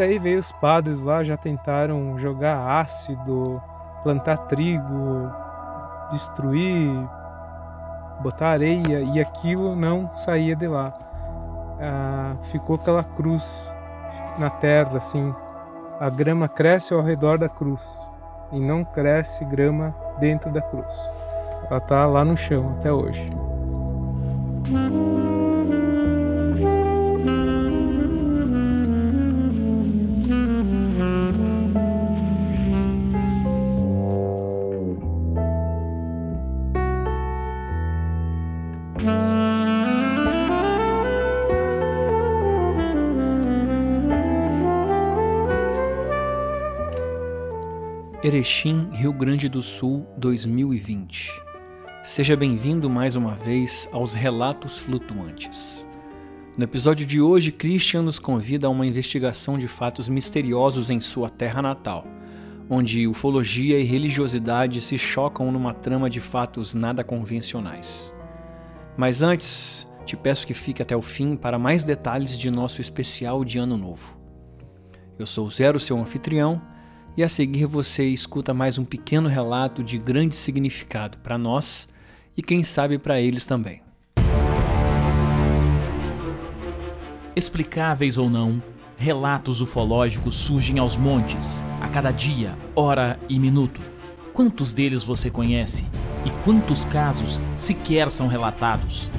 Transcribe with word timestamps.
daí 0.00 0.18
veio 0.18 0.40
os 0.40 0.50
padres 0.50 1.02
lá, 1.02 1.22
já 1.22 1.36
tentaram 1.36 2.18
jogar 2.18 2.80
ácido, 2.80 3.62
plantar 4.02 4.38
trigo, 4.48 5.30
destruir, 6.10 6.90
botar 8.22 8.48
areia 8.48 9.00
e 9.00 9.20
aquilo 9.20 9.76
não 9.76 10.10
saía 10.16 10.56
de 10.56 10.66
lá. 10.66 10.94
Ah, 11.78 12.34
ficou 12.44 12.76
aquela 12.76 13.04
cruz 13.04 13.70
na 14.38 14.48
terra, 14.48 14.96
assim. 14.96 15.34
A 16.00 16.08
grama 16.08 16.48
cresce 16.48 16.94
ao 16.94 17.02
redor 17.02 17.36
da 17.36 17.48
cruz 17.48 17.86
e 18.52 18.58
não 18.58 18.82
cresce 18.82 19.44
grama 19.44 19.94
dentro 20.18 20.50
da 20.50 20.62
cruz. 20.62 20.94
Ela 21.68 21.76
está 21.76 22.06
lá 22.06 22.24
no 22.24 22.38
chão 22.38 22.74
até 22.78 22.90
hoje. 22.90 23.30
Erechim, 48.22 48.90
Rio 48.92 49.14
Grande 49.14 49.48
do 49.48 49.62
Sul, 49.62 50.06
2020. 50.18 51.30
Seja 52.04 52.36
bem-vindo 52.36 52.90
mais 52.90 53.16
uma 53.16 53.34
vez 53.34 53.88
aos 53.92 54.14
Relatos 54.14 54.78
Flutuantes. 54.78 55.86
No 56.54 56.62
episódio 56.62 57.06
de 57.06 57.18
hoje, 57.18 57.50
Christian 57.50 58.02
nos 58.02 58.18
convida 58.18 58.66
a 58.66 58.70
uma 58.70 58.84
investigação 58.84 59.56
de 59.56 59.66
fatos 59.66 60.06
misteriosos 60.06 60.90
em 60.90 61.00
sua 61.00 61.30
terra 61.30 61.62
natal, 61.62 62.06
onde 62.68 63.08
ufologia 63.08 63.80
e 63.80 63.84
religiosidade 63.84 64.82
se 64.82 64.98
chocam 64.98 65.50
numa 65.50 65.72
trama 65.72 66.10
de 66.10 66.20
fatos 66.20 66.74
nada 66.74 67.02
convencionais. 67.02 68.14
Mas 68.98 69.22
antes, 69.22 69.88
te 70.04 70.14
peço 70.14 70.46
que 70.46 70.52
fique 70.52 70.82
até 70.82 70.94
o 70.94 71.00
fim 71.00 71.36
para 71.36 71.58
mais 71.58 71.84
detalhes 71.84 72.38
de 72.38 72.50
nosso 72.50 72.82
especial 72.82 73.46
de 73.46 73.58
Ano 73.58 73.78
Novo. 73.78 74.20
Eu 75.18 75.24
sou 75.24 75.50
Zero, 75.50 75.80
seu 75.80 75.98
anfitrião 75.98 76.60
e 77.16 77.22
a 77.22 77.28
seguir 77.28 77.66
você 77.66 78.04
escuta 78.04 78.54
mais 78.54 78.78
um 78.78 78.84
pequeno 78.84 79.28
relato 79.28 79.82
de 79.82 79.98
grande 79.98 80.36
significado 80.36 81.18
para 81.18 81.36
nós 81.36 81.88
e 82.36 82.42
quem 82.42 82.62
sabe 82.62 82.98
para 82.98 83.20
eles 83.20 83.44
também. 83.44 83.82
Explicáveis 87.34 88.18
ou 88.18 88.28
não, 88.28 88.62
relatos 88.96 89.60
ufológicos 89.60 90.34
surgem 90.34 90.78
aos 90.78 90.96
montes, 90.96 91.64
a 91.80 91.88
cada 91.88 92.10
dia, 92.10 92.56
hora 92.74 93.18
e 93.28 93.38
minuto. 93.38 93.80
Quantos 94.32 94.72
deles 94.72 95.04
você 95.04 95.30
conhece? 95.30 95.86
E 96.24 96.30
quantos 96.44 96.84
casos 96.84 97.40
sequer 97.56 98.10
são 98.10 98.28
relatados? 98.28 99.10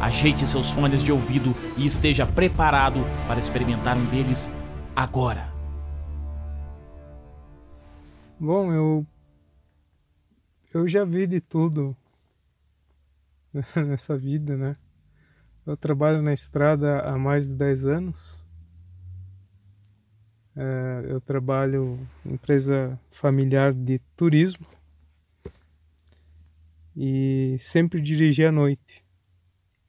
Ajeite 0.00 0.46
seus 0.46 0.70
fones 0.70 1.02
de 1.02 1.12
ouvido 1.12 1.54
e 1.76 1.86
esteja 1.86 2.24
preparado 2.24 3.04
para 3.26 3.40
experimentar 3.40 3.96
um 3.96 4.04
deles 4.06 4.52
agora. 4.96 5.49
Bom, 8.42 8.72
eu 8.72 9.06
eu 10.72 10.88
já 10.88 11.04
vi 11.04 11.26
de 11.26 11.42
tudo 11.42 11.94
nessa 13.76 14.16
vida, 14.16 14.56
né? 14.56 14.78
Eu 15.66 15.76
trabalho 15.76 16.22
na 16.22 16.32
estrada 16.32 17.00
há 17.00 17.18
mais 17.18 17.46
de 17.46 17.54
10 17.54 17.84
anos. 17.84 18.42
É, 20.56 21.02
eu 21.04 21.20
trabalho 21.20 22.00
em 22.24 22.32
empresa 22.32 22.98
familiar 23.10 23.74
de 23.74 23.98
turismo 24.16 24.66
e 26.96 27.58
sempre 27.58 28.00
dirigi 28.00 28.46
à 28.46 28.50
noite 28.50 29.04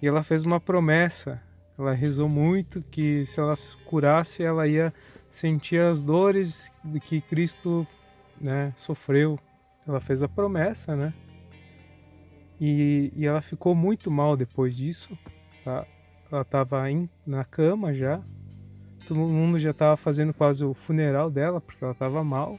E 0.00 0.06
ela 0.06 0.22
fez 0.22 0.44
uma 0.44 0.60
promessa. 0.60 1.42
Ela 1.76 1.92
rezou 1.92 2.28
muito 2.28 2.80
que 2.82 3.26
se 3.26 3.40
ela 3.40 3.56
se 3.56 3.76
curasse, 3.78 4.44
ela 4.44 4.68
ia 4.68 4.94
sentir 5.28 5.80
as 5.80 6.02
dores 6.02 6.70
que 7.02 7.20
Cristo, 7.20 7.84
né, 8.40 8.72
sofreu. 8.76 9.40
Ela 9.88 9.98
fez 9.98 10.22
a 10.22 10.28
promessa, 10.28 10.94
né? 10.94 11.12
E, 12.60 13.10
e 13.16 13.26
ela 13.26 13.40
ficou 13.40 13.74
muito 13.74 14.10
mal 14.10 14.36
depois 14.36 14.76
disso. 14.76 15.16
Tá? 15.64 15.86
Ela 16.30 16.42
estava 16.42 16.82
na 17.26 17.44
cama 17.44 17.94
já. 17.94 18.20
Todo 19.06 19.20
mundo 19.20 19.58
já 19.58 19.70
estava 19.70 19.96
fazendo 19.96 20.34
quase 20.34 20.64
o 20.64 20.74
funeral 20.74 21.30
dela, 21.30 21.60
porque 21.60 21.82
ela 21.82 21.94
estava 21.94 22.22
mal. 22.22 22.58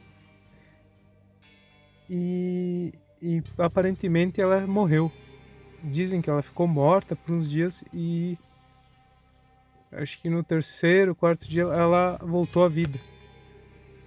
E, 2.10 2.92
e 3.22 3.42
aparentemente 3.56 4.40
ela 4.40 4.66
morreu. 4.66 5.10
Dizem 5.84 6.20
que 6.20 6.28
ela 6.28 6.42
ficou 6.42 6.66
morta 6.66 7.16
por 7.16 7.34
uns 7.34 7.50
dias 7.50 7.84
e 7.92 8.38
acho 9.90 10.20
que 10.20 10.28
no 10.28 10.42
terceiro, 10.42 11.14
quarto 11.14 11.48
dia 11.48 11.62
ela 11.62 12.18
voltou 12.20 12.64
à 12.64 12.68
vida. 12.68 13.00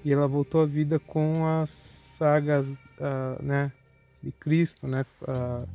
E 0.04 0.14
ela 0.14 0.28
voltou 0.28 0.62
à 0.62 0.66
vida 0.66 1.00
com 1.00 1.46
as 1.48 1.70
sagas, 1.72 2.72
uh, 2.72 3.42
né, 3.42 3.72
de 4.26 4.32
Cristo, 4.32 4.88
né, 4.88 5.06
uh, 5.22 5.68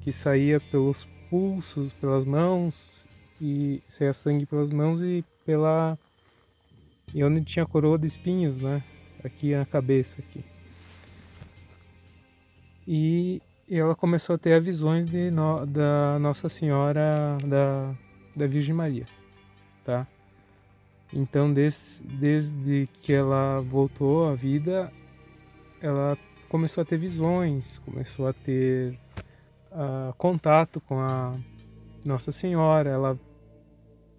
que 0.00 0.12
saía 0.12 0.60
pelos 0.60 1.04
pulsos, 1.28 1.92
pelas 1.92 2.24
mãos 2.24 3.06
e 3.40 3.82
saía 3.88 4.12
sangue 4.12 4.46
pelas 4.46 4.70
mãos 4.70 5.02
e 5.02 5.24
pela 5.44 5.98
e 7.12 7.24
onde 7.24 7.42
tinha 7.42 7.66
coroa 7.66 7.98
de 7.98 8.06
espinhos, 8.06 8.60
né, 8.60 8.82
aqui 9.24 9.54
na 9.54 9.66
cabeça 9.66 10.20
aqui. 10.20 10.44
E 12.86 13.42
ela 13.68 13.94
começou 13.94 14.36
a 14.36 14.38
ter 14.38 14.60
visões 14.60 15.04
de 15.04 15.30
no, 15.30 15.66
da 15.66 16.18
Nossa 16.20 16.48
Senhora 16.48 17.36
da, 17.44 17.94
da 18.36 18.46
Virgem 18.46 18.74
Maria, 18.74 19.04
tá? 19.84 20.06
Então 21.12 21.52
desde, 21.52 22.02
desde 22.04 22.88
que 23.02 23.12
ela 23.12 23.60
voltou 23.60 24.28
à 24.28 24.34
vida, 24.34 24.92
ela 25.80 26.16
começou 26.48 26.82
a 26.82 26.84
ter 26.84 26.98
visões, 26.98 27.78
começou 27.78 28.28
a 28.28 28.32
ter 28.32 28.98
uh, 29.70 30.12
contato 30.16 30.80
com 30.80 30.98
a 31.00 31.34
Nossa 32.04 32.32
Senhora. 32.32 32.90
Ela, 32.90 33.18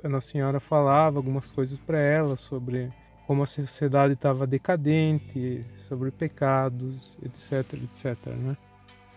a 0.03 0.09
Nossa 0.09 0.31
Senhora 0.31 0.59
falava 0.59 1.17
algumas 1.17 1.51
coisas 1.51 1.77
para 1.77 1.99
ela 1.99 2.35
sobre 2.35 2.91
como 3.27 3.43
a 3.43 3.45
sociedade 3.45 4.13
estava 4.13 4.47
decadente, 4.47 5.63
sobre 5.75 6.09
pecados, 6.09 7.17
etc, 7.23 7.73
etc, 7.83 8.27
né? 8.33 8.57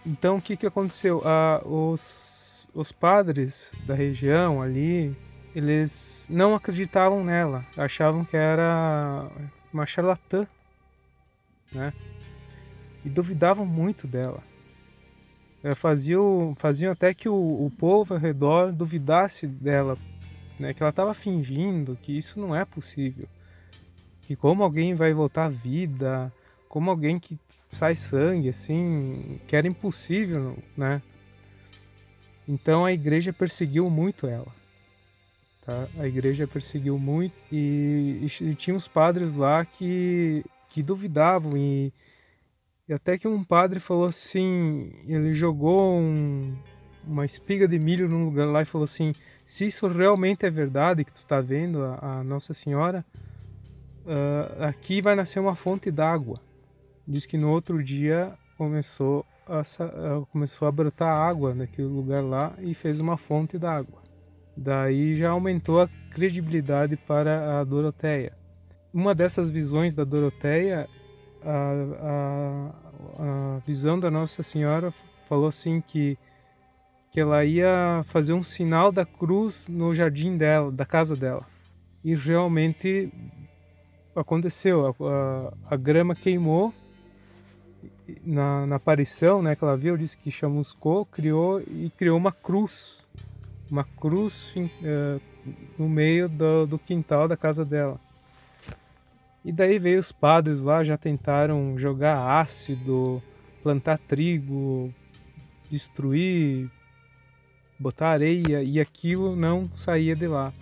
Então, 0.05 0.37
o 0.37 0.43
que, 0.43 0.57
que 0.57 0.67
aconteceu? 0.67 1.23
Ah, 1.25 1.63
os, 1.65 2.69
os 2.75 2.93
padres 2.93 3.73
da 3.87 3.95
região 3.95 4.61
ali, 4.61 5.17
eles 5.55 6.29
não 6.31 6.55
acreditavam 6.55 7.25
nela, 7.25 7.65
achavam 7.77 8.25
que 8.25 8.37
era 8.37 9.31
uma 9.73 9.87
charlatã, 9.87 10.47
né? 11.73 11.93
E 13.05 13.11
duvidavam 13.11 13.67
muito 13.67 14.07
dela. 14.07 14.43
É, 15.63 15.75
faziam, 15.75 16.55
faziam 16.59 16.93
até 16.93 17.15
que 17.15 17.29
o, 17.29 17.35
o 17.35 17.71
povo 17.71 18.15
ao 18.15 18.21
redor 18.21 18.73
duvidasse 18.73 19.47
dela, 19.47 19.97
né? 20.59 20.75
Que 20.75 20.83
ela 20.83 20.91
estava 20.91 21.15
fingindo, 21.15 21.97
que 22.01 22.17
isso 22.17 22.41
não 22.41 22.55
é 22.55 22.65
possível. 22.65 23.29
Que 24.23 24.35
como 24.35 24.63
alguém 24.63 24.95
vai 24.95 25.13
voltar 25.13 25.45
à 25.45 25.49
vida, 25.49 26.33
como 26.69 26.91
alguém 26.91 27.19
que 27.19 27.39
sai 27.69 27.95
sangue, 27.95 28.49
assim, 28.49 29.41
que 29.47 29.55
era 29.55 29.69
impossível, 29.69 30.59
né? 30.77 31.01
Então 32.49 32.85
a 32.85 32.93
igreja 32.93 33.33
perseguiu 33.33 33.89
muito 33.89 34.27
ela. 34.27 34.53
Tá? 35.65 35.87
A 35.97 36.09
igreja 36.09 36.47
perseguiu 36.47 36.99
muito 36.99 37.35
e, 37.53 38.27
e, 38.41 38.45
e 38.47 38.55
tinha 38.55 38.75
uns 38.75 38.89
padres 38.89 39.37
lá 39.37 39.65
que, 39.65 40.45
que 40.69 40.83
duvidavam 40.83 41.57
e, 41.57 41.93
e, 42.89 42.93
até 42.93 43.19
que 43.19 43.29
um 43.29 43.43
padre 43.43 43.81
falou 43.81 44.07
assim, 44.07 44.93
ele 45.07 45.33
jogou 45.33 45.99
um, 45.99 46.57
uma 47.07 47.25
espiga 47.25 47.67
de 47.67 47.79
milho 47.79 48.09
num 48.09 48.25
lugar 48.25 48.47
lá 48.47 48.63
e 48.63 48.67
falou 48.67 48.85
assim, 48.85 49.13
se 49.45 49.67
isso 49.67 49.87
realmente 49.87 50.47
é 50.47 50.51
verdade 50.51 51.05
que 51.05 51.13
tu 51.13 51.19
está 51.19 51.41
vendo 51.41 51.83
a, 51.83 52.19
a 52.19 52.25
Nossa 52.25 52.53
Senhora, 52.55 53.05
uh, 54.05 54.65
aqui 54.65 55.01
vai 55.01 55.15
nascer 55.15 55.41
uma 55.41 55.55
fonte 55.55 55.91
d'água 55.91 56.41
diz 57.07 57.27
que 57.27 57.37
no 57.37 57.51
outro 57.51 57.83
dia 57.83 58.33
começou 58.57 59.25
a, 59.47 59.63
começou 60.31 60.69
a 60.69 60.73
brotar 60.73 61.09
água 61.09 61.55
naquele 61.55 61.89
lugar 61.89 62.23
lá 62.23 62.55
e 62.61 62.75
fez 62.75 63.01
uma 63.01 63.17
fonte 63.17 63.59
d'água. 63.59 64.01
Daí 64.57 65.17
já 65.17 65.31
aumentou 65.31 65.81
a 65.81 65.89
credibilidade 66.11 66.97
para 66.97 67.61
a 67.61 67.65
Doroteia. 67.65 68.37
Uma 68.93 69.15
dessas 69.15 69.49
visões 69.49 69.95
da 69.95 70.05
Doroteia, 70.05 70.89
a, 71.45 72.71
a, 73.19 73.57
a 73.57 73.59
visão 73.67 73.99
da 73.99 74.11
Nossa 74.11 74.43
Senhora 74.43 74.93
falou 75.27 75.49
assim 75.49 75.81
que 75.81 76.19
que 77.13 77.21
ela 77.21 77.45
ia 77.45 78.03
fazer 78.07 78.33
um 78.33 78.43
sinal 78.43 78.91
da 78.91 79.05
cruz 79.05 79.69
no 79.69 79.95
jardim 79.95 80.35
dela, 80.35 80.73
da 80.73 80.87
casa 80.87 81.15
dela. 81.15 81.47
E 82.03 82.15
realmente 82.15 83.13
aconteceu. 84.17 84.87
A, 84.87 85.75
a, 85.75 85.77
grama 85.77 86.15
queimou 86.15 86.73
na, 88.25 88.67
na, 88.67 88.77
aparição 88.77 89.43
né, 89.43 89.55
que 89.55 89.63
ela 89.63 89.77
viu, 89.77 89.95
disse 89.95 90.17
que 90.17 90.31
chamuscou, 90.31 91.05
criou 91.05 91.61
e 91.61 91.93
criou 91.99 92.17
uma 92.17 92.33
cruz. 92.33 93.05
Uma 93.71 93.85
cruz 93.85 94.55
uh, 94.57 95.21
no 95.79 95.91
meio 95.91 96.31
do, 96.31 96.67
do, 96.67 96.79
quintal 96.79 97.29
da 97.29 97.37
casa 97.37 97.63
dela. 97.63 98.01
E 99.45 99.51
daí 99.51 99.79
veio 99.79 99.99
os 99.99 100.13
padres 100.13 100.61
lá, 100.61 100.85
já 100.85 100.97
tentaram 100.97 101.77
jogar 101.79 102.41
ácido, 102.41 103.23
plantar 103.63 103.99
trigo, 103.99 104.93
destruir, 105.69 106.71
botar 107.79 108.11
areia 108.11 108.63
e 108.63 108.81
aquilo 108.81 109.35
não 109.35 109.69
saía 109.75 110.15
de 110.15 110.29
lá. 110.29 110.53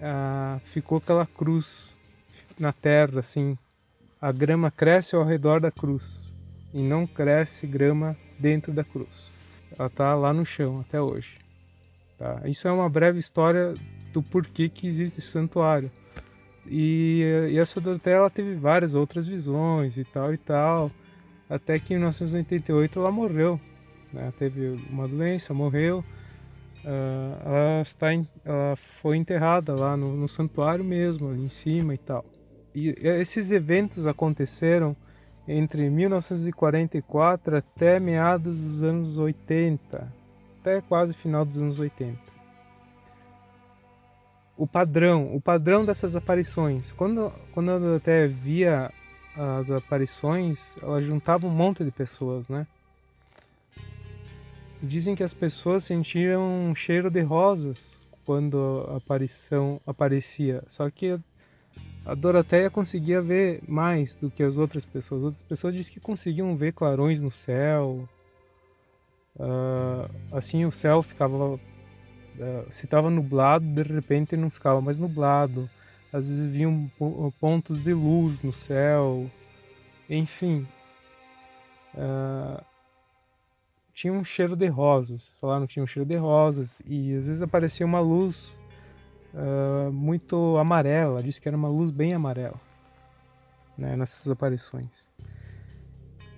Ah, 0.00 0.60
ficou 0.64 0.98
aquela 0.98 1.26
cruz 1.26 1.94
na 2.58 2.72
terra, 2.72 3.20
assim. 3.20 3.56
A 4.20 4.30
grama 4.32 4.70
cresce 4.70 5.16
ao 5.16 5.24
redor 5.24 5.60
da 5.60 5.70
cruz 5.70 6.30
e 6.72 6.82
não 6.82 7.06
cresce 7.06 7.66
grama 7.66 8.16
dentro 8.38 8.72
da 8.72 8.84
cruz. 8.84 9.32
Ela 9.78 9.88
está 9.88 10.14
lá 10.14 10.32
no 10.32 10.44
chão 10.44 10.80
até 10.80 11.00
hoje. 11.00 11.38
Tá? 12.18 12.42
Isso 12.44 12.68
é 12.68 12.72
uma 12.72 12.88
breve 12.88 13.18
história 13.18 13.74
do 14.12 14.22
porquê 14.22 14.68
que 14.68 14.86
existe 14.86 15.18
esse 15.18 15.28
santuário. 15.28 15.90
E, 16.66 17.50
e 17.50 17.80
Doroteia 17.80 18.16
ela 18.16 18.30
teve 18.30 18.54
várias 18.54 18.94
outras 18.94 19.26
visões 19.26 19.96
e 19.98 20.04
tal 20.04 20.32
e 20.32 20.38
tal, 20.38 20.90
até 21.48 21.78
que 21.78 21.94
em 21.94 21.98
1988 21.98 22.98
ela 22.98 23.10
morreu. 23.10 23.60
Né? 24.12 24.32
Teve 24.38 24.80
uma 24.90 25.06
doença, 25.06 25.52
morreu. 25.52 26.04
Uh, 26.84 27.46
ela, 27.46 27.82
está 27.82 28.12
em, 28.12 28.28
ela 28.44 28.76
foi 29.00 29.16
enterrada 29.16 29.74
lá 29.74 29.96
no, 29.96 30.14
no 30.16 30.28
santuário 30.28 30.84
mesmo, 30.84 31.30
ali 31.30 31.42
em 31.42 31.48
cima 31.48 31.94
e 31.94 31.98
tal. 31.98 32.24
E 32.74 32.94
esses 33.00 33.52
eventos 33.52 34.04
aconteceram 34.04 34.96
entre 35.46 35.88
1944 35.88 37.58
até 37.58 38.00
meados 38.00 38.56
dos 38.56 38.82
anos 38.82 39.18
80, 39.18 40.12
até 40.60 40.80
quase 40.80 41.14
final 41.14 41.44
dos 41.44 41.58
anos 41.58 41.78
80. 41.78 42.33
O 44.56 44.66
padrão, 44.66 45.34
o 45.34 45.40
padrão 45.40 45.84
dessas 45.84 46.14
aparições. 46.14 46.92
Quando, 46.92 47.32
quando 47.52 47.70
eu 47.70 47.96
até 47.96 48.28
via 48.28 48.92
as 49.36 49.70
aparições, 49.70 50.76
ela 50.80 51.00
juntava 51.00 51.46
um 51.46 51.50
monte 51.50 51.84
de 51.84 51.90
pessoas, 51.90 52.48
né? 52.48 52.66
Dizem 54.80 55.14
que 55.16 55.24
as 55.24 55.34
pessoas 55.34 55.84
sentiam 55.84 56.42
um 56.42 56.74
cheiro 56.74 57.10
de 57.10 57.20
rosas 57.22 58.00
quando 58.24 58.86
a 58.90 58.96
aparição 58.96 59.80
aparecia. 59.86 60.62
Só 60.66 60.88
que 60.88 61.18
a 62.04 62.14
Doroteia 62.14 62.70
conseguia 62.70 63.20
ver 63.22 63.62
mais 63.66 64.14
do 64.14 64.30
que 64.30 64.42
as 64.42 64.58
outras 64.58 64.84
pessoas. 64.84 65.24
Outras 65.24 65.42
pessoas 65.42 65.74
dizem 65.74 65.92
que 65.92 66.00
conseguiam 66.00 66.56
ver 66.56 66.72
clarões 66.72 67.20
no 67.20 67.30
céu. 67.30 68.08
Uh, 69.36 70.08
assim, 70.32 70.64
o 70.64 70.70
céu 70.70 71.02
ficava. 71.02 71.58
Uh, 72.36 72.70
se 72.70 72.84
estava 72.84 73.10
nublado, 73.10 73.64
de 73.64 73.82
repente 73.82 74.36
não 74.36 74.50
ficava 74.50 74.80
mais 74.80 74.98
nublado. 74.98 75.68
Às 76.12 76.28
vezes 76.28 76.56
viam 76.56 76.90
pontos 77.40 77.82
de 77.82 77.92
luz 77.92 78.42
no 78.42 78.52
céu. 78.52 79.30
Enfim. 80.08 80.66
Uh, 81.94 82.62
tinha 83.92 84.12
um 84.12 84.24
cheiro 84.24 84.56
de 84.56 84.66
rosas. 84.66 85.36
Falaram 85.40 85.66
que 85.66 85.74
tinha 85.74 85.82
um 85.82 85.86
cheiro 85.86 86.08
de 86.08 86.16
rosas. 86.16 86.80
E 86.86 87.14
às 87.14 87.26
vezes 87.26 87.42
aparecia 87.42 87.86
uma 87.86 88.00
luz 88.00 88.58
uh, 89.34 89.92
muito 89.92 90.56
amarela, 90.58 91.22
disse 91.22 91.40
que 91.40 91.48
era 91.48 91.56
uma 91.56 91.68
luz 91.68 91.90
bem 91.90 92.14
amarela 92.14 92.60
né, 93.76 93.96
nessas 93.96 94.28
aparições. 94.28 95.08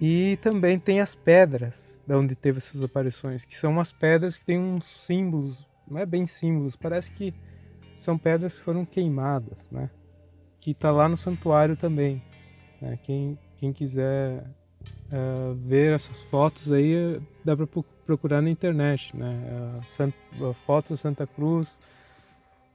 E 0.00 0.38
também 0.42 0.78
tem 0.78 1.00
as 1.00 1.14
pedras 1.14 1.98
de 2.06 2.14
onde 2.14 2.34
teve 2.34 2.58
essas 2.58 2.82
aparições, 2.82 3.44
que 3.44 3.56
são 3.56 3.70
umas 3.72 3.92
pedras 3.92 4.36
que 4.36 4.44
têm 4.44 4.58
uns 4.58 4.86
símbolos, 4.86 5.66
não 5.88 5.99
é 6.00 6.07
bem 6.07 6.26
símbolos, 6.26 6.76
parece 6.76 7.11
que 7.11 7.35
são 7.95 8.19
pedras 8.19 8.59
que 8.59 8.64
foram 8.64 8.85
queimadas, 8.85 9.71
né? 9.71 9.90
Que 10.59 10.73
está 10.73 10.90
lá 10.90 11.09
no 11.09 11.16
santuário 11.16 11.76
também. 11.76 12.23
Né? 12.81 12.99
Quem, 13.02 13.38
quem 13.57 13.73
quiser 13.73 14.45
uh, 15.12 15.55
ver 15.55 15.95
essas 15.95 16.25
fotos 16.25 16.71
aí, 16.71 17.21
dá 17.45 17.57
para 17.57 17.66
procurar 18.05 18.43
na 18.43 18.50
internet, 18.50 19.16
né? 19.16 19.31
Uh, 20.40 20.52
foto 20.52 20.97
Santa 20.97 21.26
Cruz, 21.26 21.81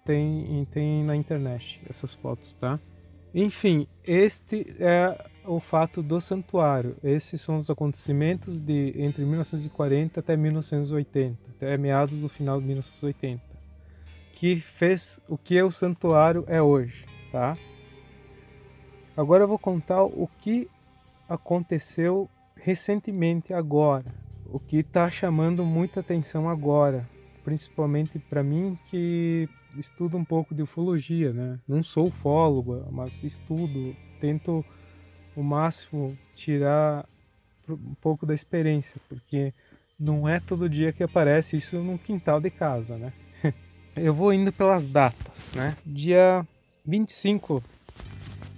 tem, 0.03 0.67
tem 0.71 1.03
na 1.03 1.15
internet 1.15 1.81
essas 1.89 2.13
fotos, 2.13 2.53
tá? 2.53 2.79
Enfim, 3.33 3.87
este 4.03 4.75
é 4.77 5.17
o 5.45 5.59
fato 5.59 6.03
do 6.03 6.19
santuário. 6.19 6.97
Esses 7.03 7.39
são 7.41 7.57
os 7.57 7.69
acontecimentos 7.69 8.59
de 8.59 8.93
entre 8.97 9.23
1940 9.23 10.19
até 10.19 10.35
1980, 10.35 11.37
até 11.55 11.77
meados 11.77 12.19
do 12.19 12.27
final 12.27 12.59
de 12.59 12.65
1980, 12.65 13.41
que 14.33 14.57
fez 14.57 15.19
o 15.29 15.37
que 15.37 15.61
o 15.61 15.71
santuário 15.71 16.43
é 16.47 16.61
hoje, 16.61 17.05
tá? 17.31 17.57
Agora 19.15 19.43
eu 19.43 19.47
vou 19.47 19.59
contar 19.59 20.03
o 20.03 20.27
que 20.39 20.69
aconteceu 21.27 22.29
recentemente 22.55 23.53
agora, 23.53 24.13
o 24.45 24.59
que 24.59 24.77
está 24.77 25.09
chamando 25.09 25.63
muita 25.63 26.01
atenção 26.01 26.49
agora, 26.49 27.09
principalmente 27.43 28.19
para 28.19 28.43
mim 28.43 28.77
que 28.85 29.47
estudo 29.77 30.17
um 30.17 30.25
pouco 30.25 30.53
de 30.53 30.61
ufologia, 30.61 31.31
né? 31.31 31.59
Não 31.67 31.81
sou 31.81 32.07
ufólogo, 32.07 32.85
mas 32.91 33.23
estudo, 33.23 33.95
tento 34.19 34.65
o 35.35 35.43
máximo 35.43 36.17
tirar 36.35 37.05
um 37.69 37.95
pouco 37.95 38.25
da 38.25 38.33
experiência, 38.33 38.99
porque 39.07 39.53
não 39.99 40.27
é 40.27 40.39
todo 40.39 40.69
dia 40.69 40.91
que 40.91 41.03
aparece 41.03 41.55
isso 41.55 41.79
no 41.79 41.97
quintal 41.97 42.41
de 42.41 42.49
casa, 42.49 42.97
né? 42.97 43.13
Eu 43.95 44.13
vou 44.13 44.33
indo 44.33 44.51
pelas 44.51 44.87
datas, 44.87 45.51
né? 45.53 45.77
Dia 45.85 46.45
25 46.85 47.63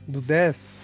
do 0.08 0.22
10, 0.22 0.82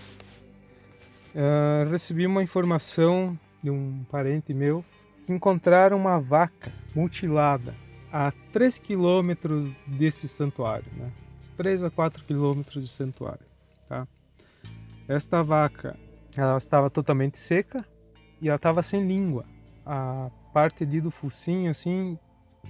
uh, 1.36 1.90
recebi 1.90 2.26
uma 2.26 2.44
informação 2.44 3.38
de 3.64 3.70
um 3.70 4.04
parente 4.10 4.54
meu 4.54 4.84
que 5.26 5.34
encontraram 5.34 5.98
uma 5.98 6.20
vaca 6.20 6.72
mutilada 6.96 7.74
a 8.12 8.32
3 8.52 8.80
quilômetros 8.80 9.72
desse 9.86 10.28
santuário, 10.28 10.92
né? 10.96 11.12
3 11.56 11.84
a 11.84 11.90
4 11.90 12.24
quilômetros 12.26 12.84
de 12.84 12.90
santuário, 12.90 13.46
tá? 13.88 14.08
Esta 15.08 15.44
vaca, 15.44 15.98
ela 16.36 16.58
estava 16.58 16.90
totalmente 16.90 17.38
seca 17.38 17.86
e 18.42 18.48
ela 18.48 18.56
estava 18.56 18.82
sem 18.84 19.06
língua. 19.06 19.46
A 19.86 20.30
parte 20.54 20.84
ali 20.84 21.02
do 21.02 21.12
focinho, 21.12 21.70
assim, 21.70 22.18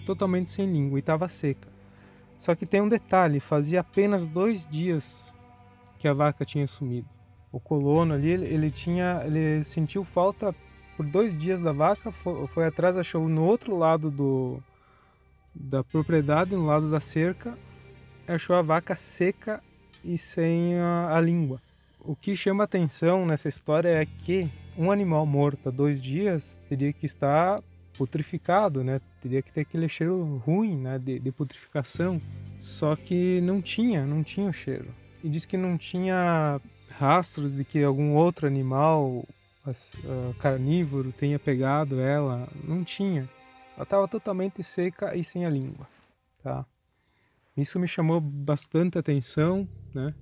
totalmente 0.06 0.50
sem 0.50 0.72
língua 0.72 0.98
e 0.98 1.02
estava 1.02 1.28
seca. 1.28 1.68
Só 2.38 2.56
que 2.56 2.66
tem 2.66 2.82
um 2.82 2.88
detalhe, 2.88 3.40
fazia 3.40 3.82
apenas 3.82 4.28
dois 4.28 4.66
dias 4.66 5.34
que 6.00 6.08
a 6.08 6.14
vaca 6.14 6.46
tinha 6.46 6.66
sumido. 6.66 7.08
O 7.52 7.60
colono 7.60 8.14
ali, 8.14 8.30
ele 8.30 8.72
tinha, 8.72 9.22
ele 9.26 9.64
sentiu 9.64 10.04
falta 10.04 10.56
por 10.96 11.06
dois 11.06 11.36
dias 11.36 11.60
da 11.60 11.72
vaca, 11.72 12.12
foi, 12.12 12.48
foi 12.48 12.66
atrás, 12.66 12.96
achou 12.96 13.28
no 13.28 13.44
outro 13.44 13.78
lado 13.78 14.10
do, 14.10 14.64
da 15.54 15.84
propriedade, 15.84 16.56
no 16.56 16.66
lado 16.66 16.90
da 16.90 17.00
cerca, 17.00 17.58
achou 18.28 18.56
a 18.56 18.62
vaca 18.62 18.96
seca 18.96 19.62
e 20.04 20.18
sem 20.18 20.78
a, 20.80 21.16
a 21.16 21.22
língua. 21.22 21.62
O 22.00 22.16
que 22.16 22.36
chama 22.36 22.64
atenção 22.64 23.26
nessa 23.26 23.50
história 23.50 23.90
é 23.90 24.06
que 24.06 24.50
um 24.78 24.92
animal 24.92 25.26
morto 25.26 25.68
há 25.68 25.72
dois 25.72 26.02
dias 26.02 26.60
teria 26.70 26.94
que 26.94 27.06
estar 27.06 27.62
putrificado, 27.98 28.82
né? 28.82 29.02
Teria 29.20 29.42
que 29.42 29.52
ter 29.52 29.62
aquele 29.62 29.90
cheiro 29.90 30.42
ruim, 30.46 30.78
né? 30.78 30.98
De, 30.98 31.20
de 31.20 31.32
putrificação. 31.32 32.22
Só 32.58 32.96
que 32.96 33.42
não 33.42 33.62
tinha, 33.62 34.06
não 34.06 34.24
tinha 34.24 34.50
o 34.50 34.54
cheiro. 34.54 34.88
E 35.22 35.28
diz 35.28 35.46
que 35.46 35.58
não 35.58 35.78
tinha 35.78 36.62
rastros 36.94 37.54
de 37.54 37.66
que 37.66 37.84
algum 37.84 38.16
outro 38.16 38.48
animal 38.48 39.26
uh, 39.68 40.34
carnívoro 40.40 41.12
tenha 41.12 41.38
pegado 41.38 42.00
ela. 42.00 42.48
Não 42.64 42.84
tinha. 42.86 43.30
Ela 43.80 43.86
estava 43.86 44.08
totalmente 44.10 44.62
seca 44.62 45.16
e 45.16 45.24
sem 45.24 45.46
a 45.46 45.50
língua, 45.50 45.88
tá? 46.44 46.66
Isso 47.56 47.80
me 47.80 47.88
chamou 47.88 48.20
bastante 48.20 48.98
atenção, 48.98 49.66
né? 49.96 50.14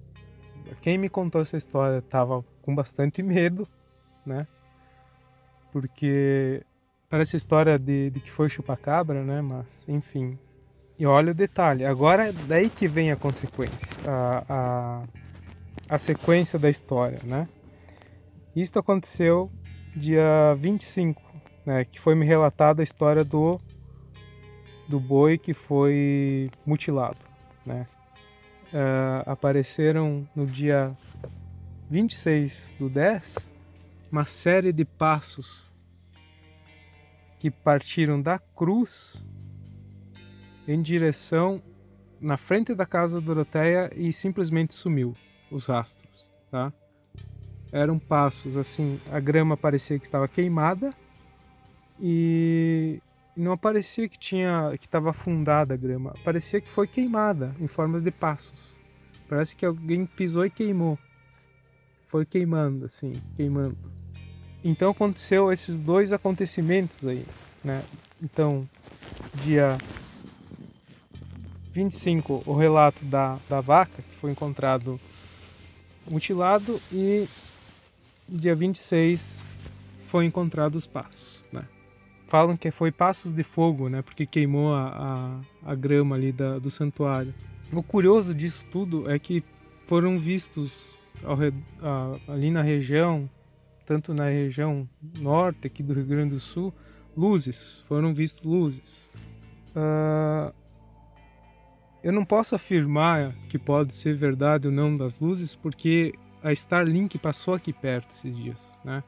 Quem 0.79 0.95
me 0.95 1.09
contou 1.09 1.41
essa 1.41 1.57
história 1.57 1.97
estava 1.97 2.45
com 2.61 2.75
bastante 2.75 3.23
medo, 3.23 3.67
né? 4.23 4.45
Porque 5.71 6.63
parece 7.09 7.35
história 7.35 7.79
de, 7.79 8.11
de 8.11 8.19
que 8.19 8.29
foi 8.29 8.47
chupacabra, 8.47 9.23
né? 9.23 9.41
Mas, 9.41 9.89
enfim. 9.89 10.37
E 10.99 11.07
olha 11.07 11.31
o 11.31 11.35
detalhe. 11.35 11.83
Agora 11.83 12.29
é 12.29 12.31
daí 12.31 12.69
que 12.69 12.87
vem 12.87 13.11
a 13.11 13.15
consequência, 13.15 13.87
a, 14.07 14.43
a, 14.47 15.03
a 15.95 15.97
sequência 15.97 16.59
da 16.59 16.69
história, 16.69 17.19
né? 17.23 17.47
Isto 18.55 18.77
aconteceu 18.77 19.51
dia 19.95 20.55
25, 20.59 21.26
né? 21.67 21.83
Que 21.83 21.99
foi 21.99 22.15
me 22.15 22.25
relatada 22.25 22.81
a 22.81 22.85
história 22.85 23.25
do 23.25 23.59
do 24.87 25.01
boi 25.01 25.37
que 25.37 25.53
foi 25.53 26.49
mutilado, 26.65 27.19
né? 27.65 27.85
Uh, 28.67 29.29
apareceram 29.29 30.25
no 30.33 30.45
dia 30.45 30.97
26 31.89 32.73
do 32.79 32.89
10 32.89 33.51
uma 34.09 34.23
série 34.23 34.71
de 34.71 34.85
passos 34.85 35.69
que 37.37 37.51
partiram 37.51 38.21
da 38.21 38.39
cruz 38.39 39.21
em 40.65 40.81
direção 40.81 41.61
na 42.19 42.37
frente 42.37 42.73
da 42.73 42.85
casa 42.85 43.19
da 43.19 43.27
Doroteia 43.27 43.91
e 43.93 44.13
simplesmente 44.13 44.73
sumiu 44.73 45.13
os 45.51 45.67
rastros, 45.67 46.33
tá? 46.49 46.71
Eram 47.73 47.99
passos 47.99 48.55
assim, 48.55 48.99
a 49.11 49.19
grama 49.19 49.57
parecia 49.57 49.99
que 49.99 50.05
estava 50.05 50.29
queimada 50.29 50.93
e 51.99 53.01
não 53.35 53.57
parecia 53.57 54.09
que 54.09 54.17
tinha 54.17 54.73
que 54.79 54.85
estava 54.85 55.11
afundada 55.11 55.73
a 55.73 55.77
grama, 55.77 56.13
parecia 56.23 56.59
que 56.59 56.71
foi 56.71 56.87
queimada 56.87 57.55
em 57.59 57.67
forma 57.67 58.01
de 58.01 58.11
passos. 58.11 58.75
Parece 59.29 59.55
que 59.55 59.65
alguém 59.65 60.05
pisou 60.05 60.45
e 60.45 60.49
queimou. 60.49 60.97
Foi 62.05 62.25
queimando 62.25 62.85
assim, 62.85 63.13
queimando. 63.35 63.77
Então 64.63 64.91
aconteceu 64.91 65.51
esses 65.51 65.81
dois 65.81 66.11
acontecimentos 66.11 67.05
aí, 67.05 67.25
né? 67.63 67.83
Então, 68.21 68.67
dia 69.35 69.77
25, 71.73 72.43
o 72.45 72.55
relato 72.55 73.05
da, 73.05 73.37
da 73.47 73.61
vaca 73.61 74.01
que 74.01 74.15
foi 74.19 74.31
encontrado 74.31 74.99
mutilado 76.09 76.81
e 76.91 77.27
dia 78.27 78.55
26 78.55 79.45
foi 80.07 80.25
encontrado 80.25 80.75
os 80.75 80.87
passos, 80.87 81.45
né? 81.51 81.65
Falam 82.27 82.57
que 82.57 82.69
foi 82.71 82.91
passos 82.91 83.33
de 83.33 83.43
fogo, 83.43 83.89
né? 83.89 84.01
Porque 84.01 84.25
queimou 84.25 84.73
a, 84.73 85.41
a, 85.65 85.71
a 85.71 85.75
grama 85.75 86.15
ali 86.15 86.31
da, 86.31 86.59
do 86.59 86.69
santuário. 86.69 87.33
O 87.71 87.81
curioso 87.81 88.35
disso 88.35 88.65
tudo 88.69 89.09
é 89.09 89.17
que 89.17 89.43
foram 89.85 90.17
vistos 90.19 90.95
ao, 91.23 91.37
a, 91.81 92.33
ali 92.33 92.51
na 92.51 92.61
região 92.61 93.29
tanto 93.87 94.13
na 94.13 94.25
região 94.25 94.87
norte 95.17 95.65
aqui 95.65 95.81
do 95.81 95.93
Rio 95.93 96.05
Grande 96.05 96.35
do 96.35 96.41
Sul, 96.41 96.73
luzes, 97.15 97.85
foram 97.87 98.13
vistos 98.13 98.43
luzes. 98.43 99.09
Uh, 99.69 100.53
eu 102.03 102.11
não 102.11 102.25
posso 102.25 102.53
afirmar 102.53 103.33
que 103.47 103.57
pode 103.57 103.95
ser 103.95 104.13
verdade 104.13 104.67
ou 104.67 104.73
não 104.73 104.95
das 104.95 105.17
luzes, 105.19 105.55
porque 105.55 106.13
a 106.43 106.51
Starlink 106.51 107.17
passou 107.17 107.53
aqui 107.53 107.71
perto 107.71 108.11
esses 108.11 108.35
dias, 108.35 108.77
né? 108.83 109.01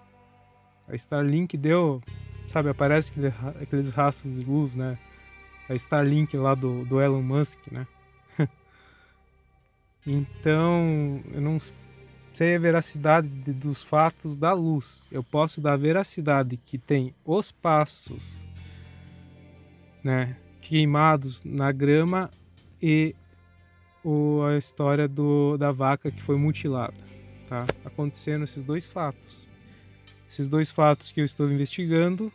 A 0.88 0.96
Starlink 0.96 1.58
deu, 1.58 2.02
sabe, 2.50 2.70
aparece 2.70 3.12
aqueles 3.62 3.92
rastros 3.92 4.36
de 4.36 4.46
luz, 4.46 4.76
né? 4.76 4.98
A 5.70 5.76
Starlink 5.76 6.36
lá 6.36 6.56
do, 6.56 6.84
do 6.86 7.00
Elon 7.00 7.22
Musk, 7.22 7.60
né? 7.72 7.88
então, 10.06 11.22
eu 11.32 11.40
não 11.40 11.60
sei 12.34 12.56
a 12.56 12.60
veracidade 12.60 13.28
dos 13.28 13.84
fatos 13.84 14.36
da 14.36 14.52
luz. 14.54 15.06
Eu 15.12 15.24
posso 15.24 15.62
dar 15.62 15.74
a 15.74 15.78
veracidade 15.78 16.58
que 16.58 16.78
tem 16.78 17.14
os 17.24 17.52
passos 17.52 18.42
né, 20.04 20.36
queimados 20.62 21.44
na 21.44 21.72
grama 21.72 22.32
e 22.82 23.16
o, 24.04 24.42
a 24.44 24.58
história 24.58 25.08
do, 25.08 25.58
da 25.58 25.72
vaca 25.72 26.10
que 26.10 26.22
foi 26.22 26.38
mutilada. 26.38 26.98
Tá? 27.48 27.66
Acontecendo 27.86 28.44
esses 28.44 28.64
dois 28.64 28.86
fatos. 28.86 29.48
Esses 30.28 30.48
dois 30.48 30.72
fatos 30.72 31.12
que 31.12 31.22
eu 31.22 31.26
estou 31.26 31.52
investigando. 31.52 32.32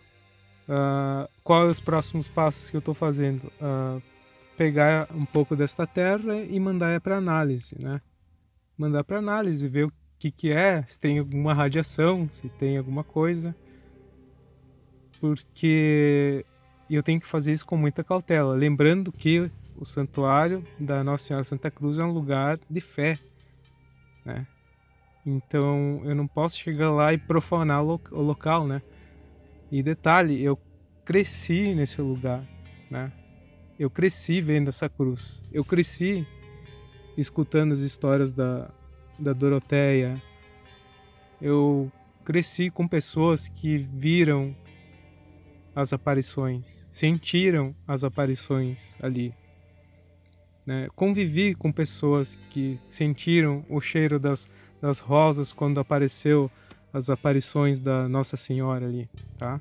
Uh, 0.68 1.28
quais 1.42 1.70
os 1.70 1.80
próximos 1.80 2.26
passos 2.28 2.70
que 2.70 2.76
eu 2.76 2.80
estou 2.80 2.94
fazendo? 2.94 3.52
Uh, 3.60 4.02
pegar 4.56 5.08
um 5.12 5.24
pouco 5.24 5.54
desta 5.54 5.86
terra 5.86 6.36
e 6.40 6.58
mandar 6.58 7.00
para 7.00 7.16
análise, 7.16 7.76
né? 7.78 8.00
mandar 8.76 9.04
para 9.04 9.18
análise, 9.18 9.68
ver 9.68 9.86
o 9.86 9.92
que, 10.18 10.30
que 10.30 10.52
é, 10.52 10.82
se 10.84 10.98
tem 10.98 11.18
alguma 11.18 11.54
radiação, 11.54 12.28
se 12.32 12.48
tem 12.48 12.76
alguma 12.76 13.04
coisa. 13.04 13.54
Porque 15.20 16.44
eu 16.90 17.02
tenho 17.02 17.20
que 17.20 17.26
fazer 17.26 17.52
isso 17.52 17.64
com 17.64 17.76
muita 17.76 18.04
cautela, 18.04 18.54
lembrando 18.54 19.10
que 19.10 19.50
o 19.76 19.84
santuário 19.84 20.64
da 20.78 21.02
Nossa 21.02 21.24
Senhora 21.24 21.44
Santa 21.44 21.70
Cruz 21.70 21.98
é 21.98 22.04
um 22.04 22.12
lugar 22.12 22.58
de 22.68 22.80
fé, 22.80 23.18
né? 24.24 24.46
Então 25.26 26.02
eu 26.04 26.14
não 26.14 26.26
posso 26.26 26.58
chegar 26.58 26.90
lá 26.90 27.12
e 27.12 27.18
profanar 27.18 27.82
o 27.82 27.98
local, 28.12 28.66
né? 28.66 28.82
E 29.74 29.82
detalhe, 29.82 30.40
eu 30.40 30.56
cresci 31.04 31.74
nesse 31.74 32.00
lugar, 32.00 32.48
né? 32.88 33.10
Eu 33.76 33.90
cresci 33.90 34.40
vendo 34.40 34.68
essa 34.68 34.88
cruz. 34.88 35.42
Eu 35.52 35.64
cresci 35.64 36.24
escutando 37.18 37.72
as 37.72 37.80
histórias 37.80 38.32
da, 38.32 38.70
da 39.18 39.32
Doroteia. 39.32 40.22
Eu 41.42 41.90
cresci 42.24 42.70
com 42.70 42.86
pessoas 42.86 43.48
que 43.48 43.78
viram 43.78 44.54
as 45.74 45.92
aparições, 45.92 46.86
sentiram 46.92 47.74
as 47.84 48.04
aparições 48.04 48.94
ali. 49.02 49.34
Né? 50.64 50.86
Convivi 50.94 51.52
com 51.52 51.72
pessoas 51.72 52.36
que 52.50 52.78
sentiram 52.88 53.66
o 53.68 53.80
cheiro 53.80 54.20
das, 54.20 54.48
das 54.80 55.00
rosas 55.00 55.52
quando 55.52 55.80
apareceu 55.80 56.48
as 56.94 57.10
aparições 57.10 57.80
da 57.80 58.08
Nossa 58.08 58.36
Senhora 58.36 58.86
ali, 58.86 59.08
tá? 59.36 59.60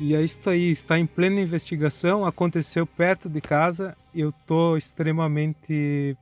E 0.00 0.14
é 0.14 0.22
isso 0.22 0.48
aí, 0.48 0.70
está 0.70 0.96
em 0.98 1.06
plena 1.06 1.40
investigação, 1.40 2.24
aconteceu 2.24 2.86
perto 2.86 3.28
de 3.28 3.40
casa, 3.40 3.96
eu 4.14 4.32
tô 4.46 4.76
extremamente 4.76 6.16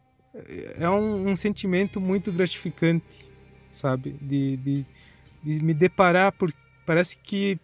é 0.78 0.88
um, 0.88 1.30
um, 1.30 1.36
sentimento 1.36 2.00
muito 2.00 2.32
gratificante, 2.32 3.28
sabe? 3.70 4.12
De, 4.20 4.56
de, 4.56 4.86
de 5.42 5.64
me 5.64 5.72
deparar, 5.72 6.32
porque 6.32 6.56
parece 6.84 7.16
que 7.16 7.58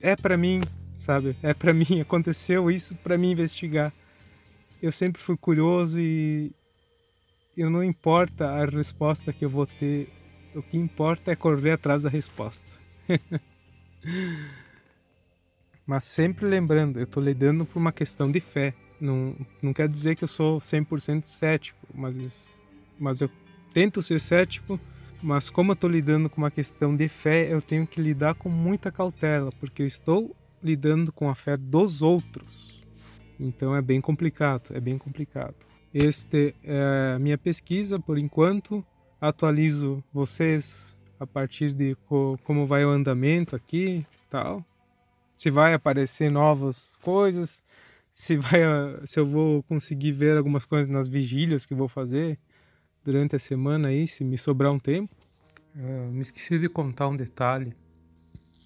é 0.00 0.16
para 0.16 0.36
mim, 0.36 0.60
sabe? 0.96 1.36
É 1.42 1.54
para 1.54 1.72
mim, 1.74 2.00
aconteceu 2.00 2.70
isso 2.70 2.94
para 2.96 3.18
mim 3.18 3.32
investigar. 3.32 3.92
Eu 4.80 4.92
sempre 4.92 5.20
fui 5.20 5.36
curioso 5.36 6.00
e 6.00 6.52
eu 7.56 7.68
não 7.70 7.82
importa 7.82 8.48
a 8.48 8.64
resposta 8.64 9.32
que 9.32 9.44
eu 9.44 9.50
vou 9.50 9.66
ter, 9.66 10.08
o 10.54 10.62
que 10.62 10.76
importa 10.76 11.32
é 11.32 11.36
correr 11.36 11.72
atrás 11.72 12.02
da 12.02 12.08
resposta. 12.08 12.66
Mas 15.86 16.04
sempre 16.04 16.46
lembrando, 16.46 16.98
eu 16.98 17.04
estou 17.04 17.22
lidando 17.22 17.64
por 17.64 17.78
uma 17.78 17.92
questão 17.92 18.30
de 18.30 18.40
fé. 18.40 18.74
Não, 19.00 19.34
não 19.62 19.72
quer 19.72 19.88
dizer 19.88 20.16
que 20.16 20.24
eu 20.24 20.28
sou 20.28 20.58
100% 20.58 21.24
cético, 21.24 21.78
mas, 21.94 22.60
mas 22.98 23.22
eu 23.22 23.30
tento 23.72 24.02
ser 24.02 24.20
cético. 24.20 24.78
Mas 25.22 25.48
como 25.48 25.72
eu 25.72 25.74
estou 25.74 25.88
lidando 25.88 26.28
com 26.28 26.42
uma 26.42 26.50
questão 26.50 26.94
de 26.94 27.08
fé, 27.08 27.50
eu 27.50 27.62
tenho 27.62 27.86
que 27.86 28.02
lidar 28.02 28.34
com 28.34 28.50
muita 28.50 28.92
cautela, 28.92 29.50
porque 29.58 29.82
eu 29.82 29.86
estou 29.86 30.36
lidando 30.62 31.10
com 31.10 31.30
a 31.30 31.34
fé 31.34 31.56
dos 31.56 32.02
outros. 32.02 32.84
Então 33.40 33.74
é 33.74 33.80
bem 33.80 34.00
complicado, 34.00 34.70
é 34.74 34.80
bem 34.80 34.98
complicado. 34.98 35.54
Este 35.92 36.54
é 36.62 37.14
a 37.16 37.18
minha 37.18 37.38
pesquisa 37.38 37.98
por 37.98 38.18
enquanto. 38.18 38.84
Atualizo 39.20 40.02
vocês 40.12 40.96
a 41.18 41.26
partir 41.26 41.72
de 41.72 41.96
co 42.06 42.38
como 42.44 42.66
vai 42.66 42.84
o 42.84 42.90
andamento 42.90 43.56
aqui, 43.56 44.06
tal. 44.30 44.64
Se 45.34 45.50
vai 45.50 45.74
aparecer 45.74 46.30
novas 46.30 46.94
coisas, 47.02 47.62
se 48.12 48.36
vai 48.36 48.60
se 49.04 49.18
eu 49.18 49.26
vou 49.26 49.62
conseguir 49.64 50.12
ver 50.12 50.36
algumas 50.36 50.64
coisas 50.64 50.88
nas 50.88 51.08
vigílias 51.08 51.66
que 51.66 51.74
vou 51.74 51.88
fazer 51.88 52.38
durante 53.04 53.34
a 53.36 53.38
semana 53.38 53.88
aí, 53.88 54.06
se 54.06 54.22
me 54.22 54.38
sobrar 54.38 54.72
um 54.72 54.78
tempo. 54.78 55.14
Uh, 55.76 56.10
me 56.12 56.20
esqueci 56.20 56.58
de 56.58 56.68
contar 56.68 57.08
um 57.08 57.16
detalhe 57.16 57.74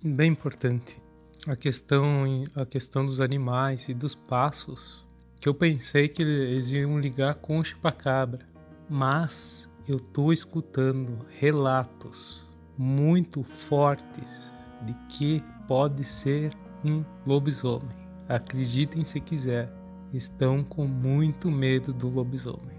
bem 0.04 0.32
importante 0.32 0.99
a 1.47 1.56
questão 1.56 2.44
a 2.54 2.64
questão 2.64 3.04
dos 3.04 3.21
animais 3.21 3.88
e 3.88 3.94
dos 3.94 4.14
passos 4.14 5.06
que 5.40 5.49
eu 5.49 5.54
pensei 5.54 6.09
que 6.09 6.23
eles 6.23 6.73
iam 6.73 6.99
ligar 6.99 7.35
com 7.37 7.59
o 7.59 7.64
chupacabra 7.64 8.47
mas 8.88 9.68
eu 9.86 9.98
tô 9.98 10.32
escutando 10.32 11.18
relatos 11.38 12.56
muito 12.76 13.42
fortes 13.42 14.52
de 14.82 14.94
que 15.08 15.42
pode 15.66 16.04
ser 16.04 16.52
um 16.84 17.00
lobisomem 17.26 17.90
acreditem 18.28 19.04
se 19.04 19.20
quiser 19.20 19.72
estão 20.12 20.62
com 20.62 20.86
muito 20.86 21.50
medo 21.50 21.92
do 21.92 22.08
lobisomem 22.08 22.78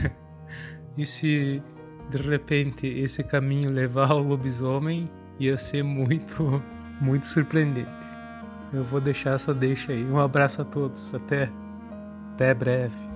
e 0.96 1.04
se 1.04 1.62
de 2.10 2.16
repente 2.18 2.86
esse 2.86 3.22
caminho 3.22 3.70
levar 3.70 4.10
ao 4.10 4.22
lobisomem 4.22 5.10
ia 5.38 5.56
ser 5.58 5.82
muito 5.82 6.62
muito 7.00 7.26
surpreendente. 7.26 8.06
Eu 8.72 8.84
vou 8.84 9.00
deixar 9.00 9.34
essa 9.34 9.54
deixa 9.54 9.92
aí. 9.92 10.04
Um 10.04 10.18
abraço 10.18 10.62
a 10.62 10.64
todos. 10.64 11.14
Até, 11.14 11.50
até 12.34 12.52
breve. 12.52 13.07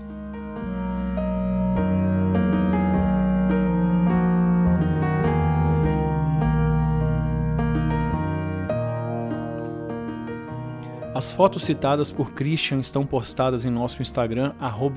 As 11.14 11.30
fotos 11.30 11.64
citadas 11.64 12.10
por 12.10 12.32
Christian 12.32 12.78
estão 12.78 13.04
postadas 13.04 13.66
em 13.66 13.70
nosso 13.70 14.00
Instagram, 14.00 14.54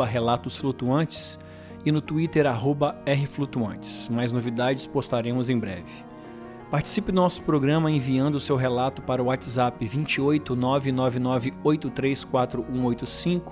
relatosflutuantes, 0.07 1.37
e 1.85 1.91
no 1.91 1.99
Twitter, 1.99 2.45
rflutuantes. 2.47 4.07
Mais 4.07 4.31
novidades 4.31 4.87
postaremos 4.87 5.49
em 5.49 5.59
breve. 5.59 5.91
Participe 6.71 7.11
do 7.11 7.15
nosso 7.15 7.41
programa 7.41 7.91
enviando 7.91 8.35
o 8.35 8.39
seu 8.39 8.55
relato 8.55 9.01
para 9.01 9.21
o 9.21 9.25
WhatsApp 9.25 9.85
28 9.85 10.55
999834185 10.55 13.51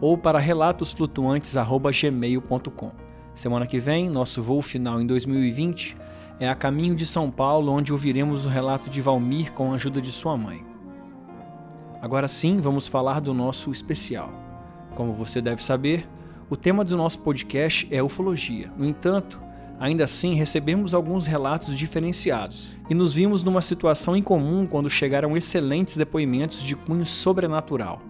ou 0.00 0.16
para 0.16 0.38
relatosflutuantes@gmail.com. 0.38 2.92
Semana 3.34 3.66
que 3.66 3.80
vem, 3.80 4.08
nosso 4.08 4.40
voo 4.40 4.62
final 4.62 5.00
em 5.00 5.06
2020 5.06 5.96
é 6.40 6.48
a 6.48 6.54
caminho 6.54 6.94
de 6.94 7.04
São 7.04 7.30
Paulo, 7.30 7.72
onde 7.72 7.92
ouviremos 7.92 8.46
o 8.46 8.48
relato 8.48 8.88
de 8.88 9.02
Valmir 9.02 9.52
com 9.52 9.72
a 9.72 9.74
ajuda 9.74 10.00
de 10.00 10.12
sua 10.12 10.36
mãe. 10.36 10.64
Agora 12.06 12.28
sim, 12.28 12.58
vamos 12.60 12.86
falar 12.86 13.20
do 13.20 13.34
nosso 13.34 13.72
especial. 13.72 14.30
Como 14.94 15.12
você 15.12 15.40
deve 15.40 15.60
saber, 15.60 16.08
o 16.48 16.56
tema 16.56 16.84
do 16.84 16.96
nosso 16.96 17.18
podcast 17.18 17.84
é 17.90 18.00
ufologia. 18.00 18.70
No 18.76 18.86
entanto, 18.86 19.42
Ainda 19.80 20.04
assim, 20.04 20.34
recebemos 20.34 20.94
alguns 20.94 21.26
relatos 21.26 21.76
diferenciados 21.76 22.74
e 22.88 22.94
nos 22.94 23.12
vimos 23.12 23.42
numa 23.42 23.60
situação 23.60 24.16
incomum 24.16 24.66
quando 24.66 24.88
chegaram 24.88 25.36
excelentes 25.36 25.98
depoimentos 25.98 26.62
de 26.62 26.74
cunho 26.74 27.04
sobrenatural. 27.04 28.00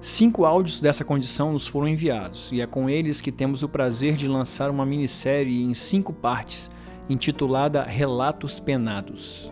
Cinco 0.00 0.44
áudios 0.44 0.80
dessa 0.80 1.04
condição 1.04 1.52
nos 1.52 1.66
foram 1.66 1.88
enviados 1.88 2.52
e 2.52 2.60
é 2.60 2.66
com 2.66 2.88
eles 2.88 3.20
que 3.20 3.32
temos 3.32 3.64
o 3.64 3.68
prazer 3.68 4.14
de 4.14 4.28
lançar 4.28 4.70
uma 4.70 4.86
minissérie 4.86 5.64
em 5.64 5.74
cinco 5.74 6.12
partes 6.12 6.70
intitulada 7.08 7.82
Relatos 7.82 8.60
Penados. 8.60 9.50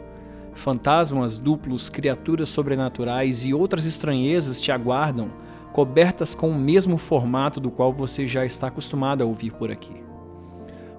Fantasmas, 0.57 1.39
duplos, 1.39 1.89
criaturas 1.89 2.49
sobrenaturais 2.49 3.45
e 3.45 3.55
outras 3.55 3.87
estranhezas 3.87 4.61
te 4.61 4.73
aguardam, 4.73 5.29
cobertas 5.73 6.35
com 6.35 6.51
o 6.51 6.59
mesmo 6.59 6.99
formato 6.99 7.61
do 7.61 7.71
qual 7.71 7.93
você 7.93 8.27
já 8.27 8.45
está 8.45 8.67
acostumado 8.67 9.23
a 9.23 9.27
ouvir 9.27 9.53
por 9.53 9.71
aqui 9.71 10.07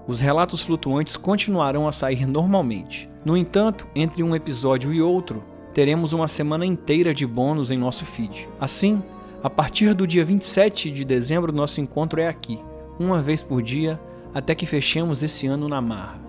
os 0.08 0.22
relatos 0.22 0.62
flutuantes 0.62 1.18
continuarão 1.18 1.86
a 1.86 1.92
sair 1.92 2.26
normalmente. 2.26 3.10
No 3.26 3.36
entanto, 3.36 3.86
entre 3.94 4.24
um 4.24 4.34
episódio 4.34 4.94
e 4.94 5.02
outro, 5.02 5.44
teremos 5.74 6.14
uma 6.14 6.30
semana 6.30 6.66
inteira 6.66 7.14
de 7.14 7.28
bônus 7.28 7.72
em 7.72 7.78
nosso 7.78 8.06
feed. 8.06 8.48
Assim, 8.60 9.04
a 9.44 9.50
partir 9.50 9.94
do 9.94 10.08
dia 10.08 10.24
27 10.24 10.90
de 10.90 11.04
dezembro, 11.04 11.52
nosso 11.52 11.82
encontro 11.82 12.22
é 12.22 12.28
aqui, 12.28 12.60
uma 12.98 13.22
vez 13.22 13.42
por 13.42 13.62
dia, 13.62 14.00
até 14.34 14.56
que 14.56 14.66
fechemos 14.66 15.22
esse 15.22 15.46
ano 15.46 15.68
na 15.68 15.82
marra. 15.82 16.20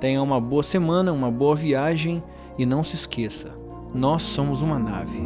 Tenha 0.00 0.20
uma 0.20 0.40
boa 0.40 0.62
semana, 0.64 1.12
uma 1.12 1.30
boa 1.30 1.54
viagem 1.54 2.22
e 2.58 2.66
não 2.66 2.82
se 2.82 2.96
esqueça: 2.96 3.56
nós 3.94 4.22
somos 4.22 4.60
uma 4.60 4.78
nave. 4.78 5.20